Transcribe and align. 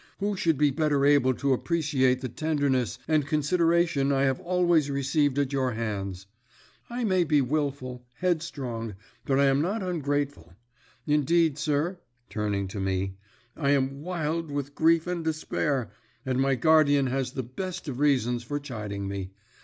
Who 0.17 0.35
should 0.35 0.57
be 0.57 0.71
better 0.71 1.05
able 1.05 1.35
to 1.35 1.53
appreciate 1.53 2.21
the 2.21 2.27
tenderness 2.27 2.97
and 3.07 3.23
consideration 3.27 4.11
I 4.11 4.23
have 4.23 4.39
always 4.39 4.89
received 4.89 5.37
at 5.37 5.53
your 5.53 5.73
hands? 5.73 6.25
I 6.89 7.03
may 7.03 7.23
be 7.23 7.39
wilful, 7.39 8.03
headstrong, 8.15 8.95
but 9.25 9.39
I 9.39 9.45
am 9.45 9.61
not 9.61 9.83
ungrateful. 9.83 10.55
Indeed, 11.05 11.59
sir" 11.59 11.99
turning 12.31 12.67
to 12.69 12.79
me 12.79 13.13
"I 13.55 13.69
am 13.73 14.01
wild 14.01 14.49
with 14.49 14.73
grief 14.73 15.05
and 15.05 15.23
despair, 15.23 15.91
and 16.25 16.41
my 16.41 16.55
guardian 16.55 17.05
has 17.05 17.33
the 17.33 17.43
best 17.43 17.87
of 17.87 17.99
reasons 17.99 18.41
for 18.41 18.59
chiding 18.59 19.07
me. 19.07 19.29